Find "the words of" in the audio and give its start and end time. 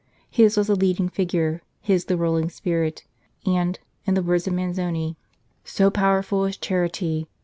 4.15-4.53